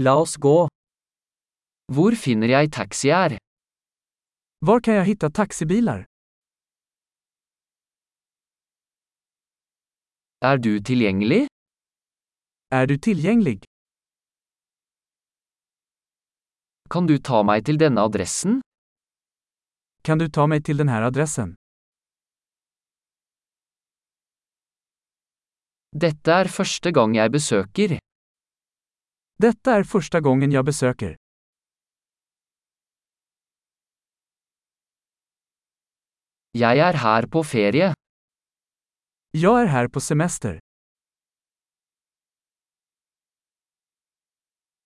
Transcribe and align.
La 0.00 0.12
oss 0.22 0.36
gå. 0.36 0.68
Hvor 1.90 2.14
finner 2.24 2.48
jeg 2.52 2.70
taxier? 2.70 3.34
Var 4.66 4.80
kan 4.80 4.94
jag 4.94 5.04
hitta 5.04 5.30
taxibilar? 5.30 6.04
Er 10.40 10.56
du 10.58 10.78
tilgjengelig? 10.80 11.46
Är 12.70 12.86
du 12.86 12.98
tillgänglig? 12.98 13.64
Kan 16.90 17.06
du 17.06 17.18
ta 17.18 17.42
meg 17.42 17.64
til 17.66 17.78
denne 17.78 18.00
adressen? 18.00 18.60
Kan 20.02 20.18
du 20.18 20.28
ta 20.30 20.46
mig 20.46 20.62
till 20.62 20.76
den 20.76 20.88
här 20.88 21.02
adressen? 21.02 21.54
Dette 25.90 26.30
er 26.30 26.48
første 26.48 26.92
gang 26.92 27.16
jeg 27.16 27.32
besøker. 27.32 27.98
Detta 29.40 29.74
är 29.74 29.84
första 29.84 30.20
gången 30.20 30.52
jag 30.52 30.64
besöker. 30.64 31.16
Jeg 36.52 36.78
er 36.78 36.96
her 37.04 37.26
på 37.26 37.42
ferie. 37.44 37.92
Jag 39.30 39.62
är 39.62 39.66
här 39.66 39.88
på 39.88 40.00
semester. 40.00 40.58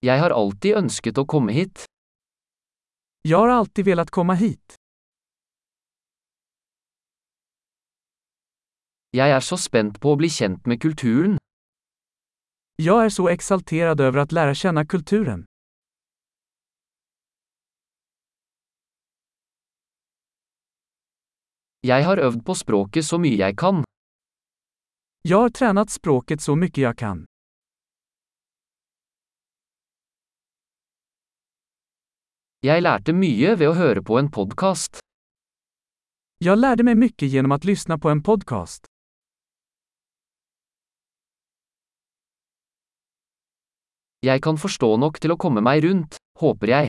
Jeg 0.00 0.20
har 0.20 0.30
alltid 0.30 0.76
ønsket 0.76 1.18
å 1.18 1.24
komme 1.24 1.52
hit. 1.52 1.86
Jag 3.22 3.38
har 3.38 3.48
alltid 3.48 3.84
velat 3.84 4.10
komma 4.10 4.34
hit. 4.34 4.76
Jeg 9.16 9.30
er 9.30 9.40
så 9.40 9.56
spent 9.56 10.00
på 10.00 10.12
å 10.12 10.20
bli 10.20 10.28
kjent 10.28 10.66
med 10.66 10.82
kulturen. 10.84 11.38
Jag 12.76 13.04
är 13.04 13.08
så 13.08 13.28
exalterad 13.28 14.00
över 14.00 14.18
att 14.18 14.32
lära 14.32 14.54
känna 14.54 14.86
kulturen. 14.86 15.44
Jeg 21.80 22.04
har 22.04 22.16
øvd 22.16 22.44
på 22.46 22.54
språket 22.54 23.04
så 23.04 23.18
mye 23.18 23.36
jeg 23.36 23.58
kan. 23.58 23.84
Jag 25.22 25.38
har 25.38 25.50
tränat 25.50 25.90
språket 25.90 26.40
så 26.42 26.56
mycket 26.56 26.82
jag 26.82 26.98
kan. 26.98 27.24
Jeg 32.64 32.82
lærte 32.82 33.12
mye 33.12 33.54
ved 33.60 33.68
å 33.68 33.76
høre 33.78 34.02
på 34.02 34.18
en 34.18 34.30
podkast. 34.30 34.98
Jag 36.38 36.58
lärde 36.58 36.82
mig 36.82 36.94
mycket 36.94 37.28
genom 37.28 37.52
att 37.52 37.64
lyssna 37.64 37.98
på 37.98 38.10
en 38.10 38.22
podcast. 38.22 38.93
Jeg 44.24 44.40
kan 44.40 44.56
forstå 44.56 44.88
nok 44.96 45.18
til 45.20 45.34
å 45.34 45.36
komme 45.36 45.60
meg 45.60 45.82
rundt, 45.84 46.16
håper 46.40 46.70
jeg. 46.70 46.88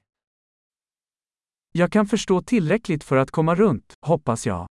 Jag 1.76 1.92
kan 1.92 2.08
förstå 2.08 2.42
tillräckligt 2.42 3.04
för 3.04 3.18
att 3.18 3.32
komma 3.32 3.56
runt, 3.56 3.94
hoppas 4.02 4.46
jag. 4.46 4.68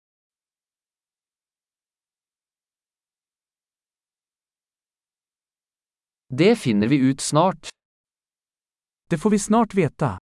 Det 6.28 6.56
finner 6.56 6.88
vi 6.88 6.96
ut 6.96 7.20
snart. 7.20 7.68
Det 9.10 9.18
får 9.18 9.30
vi 9.30 9.38
snart 9.38 9.74
veta. 9.74 10.18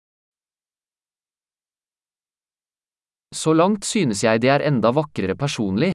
Så 3.35 3.53
langt 3.53 3.85
synes 3.85 4.23
jeg 4.23 4.41
det 4.41 4.49
er 4.49 4.59
enda 4.59 4.91
vakrere 4.91 5.35
personlig. 5.35 5.93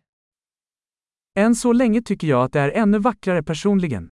Än 1.39 1.55
så 1.55 1.73
länge 1.73 2.03
tycker 2.03 2.27
jag 2.29 2.45
att 2.45 2.53
det 2.53 2.61
är 2.61 2.71
ännu 2.71 2.99
vackrare 2.99 3.43
personligen. 3.43 4.09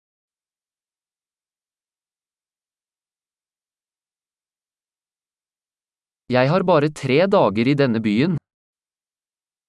Jeg 6.30 6.48
har 6.52 6.62
bare 6.62 6.88
tre 6.92 7.26
dager 7.26 7.68
i 7.68 7.74
denne 7.74 8.00
byen. 8.04 8.36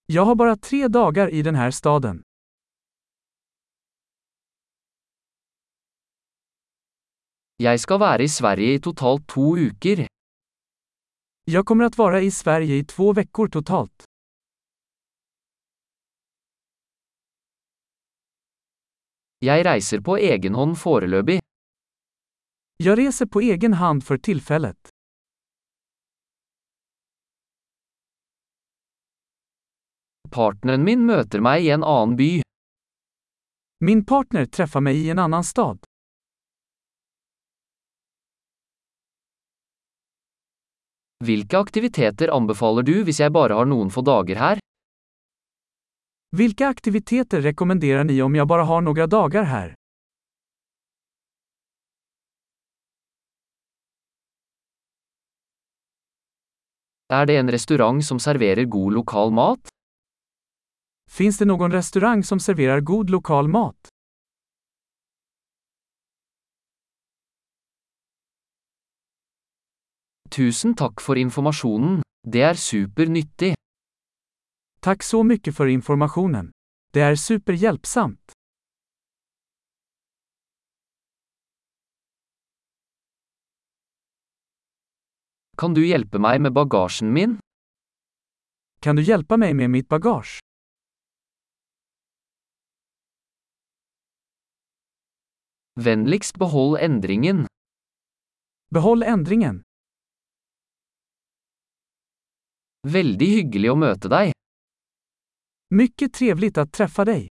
Jag 0.05 0.25
har 0.25 0.35
bara 0.35 0.55
tre 0.55 0.87
dagar 0.87 1.29
i 1.29 1.41
den 1.41 1.55
här 1.55 1.71
staden. 1.71 2.21
Jeg 7.63 7.79
skal 7.79 7.99
være 7.99 8.23
i 8.23 8.27
Sverige 8.27 8.73
i 8.73 8.79
totalt 8.79 9.27
to 9.27 9.57
uker. 9.57 10.07
Jag 11.43 11.65
kommer 11.65 11.83
att 11.85 11.97
vara 11.97 12.21
i 12.21 12.31
Sverige 12.31 12.75
i 12.75 12.85
två 12.85 13.13
veckor 13.13 13.47
totalt. 13.47 14.03
Jeg 19.39 19.65
reiser 19.65 20.01
på 20.01 20.17
egen 20.17 20.55
hånd 20.55 20.77
foreløpig. 20.77 21.39
Jag 22.77 22.97
reser 22.97 23.25
på 23.25 23.41
egen 23.41 23.73
hand 23.73 24.03
för 24.03 24.17
tillfället. 24.17 24.98
Partneren 30.31 30.83
min 30.85 31.05
møter 31.05 31.41
meg 31.41 31.65
i 31.65 31.69
en 31.73 31.83
annen 31.83 32.15
by. 32.17 32.31
Min 33.85 34.05
partner 34.05 34.45
träffar 34.45 34.81
mig 34.81 34.97
i 34.97 35.09
en 35.09 35.19
annan 35.19 35.43
stad. 35.43 35.79
Hvilke 41.25 41.57
aktiviteter 41.57 42.31
anbefaler 42.31 42.85
du 42.87 42.93
hvis 43.03 43.19
jeg 43.19 43.33
bare 43.35 43.57
har 43.57 43.67
noen 43.67 43.89
få 43.91 44.03
dager 44.05 44.39
her? 44.39 44.61
Vilka 46.37 46.67
aktiviteter 46.67 47.41
rekommenderar 47.41 48.03
ni 48.03 48.21
om 48.21 48.35
jag 48.35 48.47
bara 48.47 48.63
har 48.63 48.81
några 48.81 49.07
dagar 49.07 49.43
här? 49.43 49.75
Er 57.11 57.25
det 57.25 57.37
en 57.37 57.51
restaurant 57.51 58.05
som 58.05 58.19
serverer 58.19 58.63
god 58.63 58.93
lokal 58.93 59.31
mat? 59.31 59.78
Finns 61.09 61.37
det 61.37 61.45
någon 61.45 61.71
restaurang 61.71 62.23
som 62.23 62.39
serverar 62.39 62.79
god 62.79 63.09
lokal 63.09 63.47
mat? 63.47 63.87
Tusen 70.29 70.75
takk 70.75 71.01
for 71.01 71.17
informasjonen. 71.17 72.01
Det 72.27 72.41
er 72.41 72.53
supernyttig. 72.53 73.55
Tack 74.79 75.03
så 75.03 75.23
mycket 75.23 75.55
för 75.57 75.67
informationen. 75.67 76.51
Det 76.93 77.01
är 77.01 77.15
superhjälpsamt. 77.15 78.31
Kan 85.57 85.73
du 85.73 85.87
hjelpe 85.87 86.19
meg 86.19 86.41
med 86.41 86.53
bagasjen 86.53 87.13
min? 87.13 87.39
Kan 88.81 88.95
du 88.95 89.03
hjälpa 89.03 89.37
mig 89.37 89.53
med 89.53 89.69
mitt 89.69 89.87
bagage? 89.87 90.39
Vennligst 95.79 96.37
behold 96.37 96.79
endringen. 96.79 97.47
Behåll 98.75 99.03
ändringen. 99.03 99.61
Veldig 102.87 103.27
hyggelig 103.27 103.71
å 103.71 103.77
møte 103.79 104.11
deg. 104.11 104.33
Mycket 105.71 106.13
trevligt 106.13 106.57
att 106.57 106.73
träffa 106.73 107.05
dig. 107.05 107.27